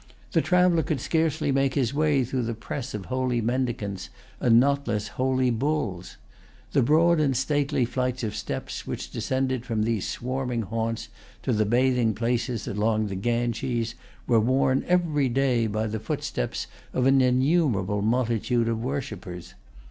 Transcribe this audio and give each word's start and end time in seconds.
The 0.31 0.41
traveller 0.41 0.81
could 0.81 0.99
scarcely 0.99 1.51
make 1.51 1.75
his 1.75 1.93
way 1.93 2.23
through 2.23 2.41
the 2.41 2.55
press 2.55 2.95
of 2.95 3.05
holy 3.05 3.39
mendicants 3.39 4.09
and 4.39 4.59
not 4.59 4.87
less 4.87 5.09
holy 5.09 5.51
bulls. 5.51 6.17
The 6.71 6.81
broad 6.81 7.19
and 7.19 7.37
stately 7.37 7.85
flights 7.85 8.23
of 8.23 8.35
steps 8.35 8.87
which 8.87 9.11
descended 9.11 9.63
from 9.63 9.83
these 9.83 10.07
swarming 10.07 10.63
haunts 10.63 11.09
to 11.43 11.53
the 11.53 11.67
bathing 11.67 12.15
places 12.15 12.67
along 12.67 13.09
the 13.09 13.15
Ganges 13.15 13.93
were 14.25 14.39
worn 14.39 14.83
every 14.87 15.29
day 15.29 15.67
by 15.67 15.85
the 15.85 15.99
footsteps 15.99 16.65
of 16.93 17.05
an 17.05 17.21
innumerable 17.21 18.01
multitude 18.01 18.67
of 18.67 18.81
worshippers. 18.81 19.53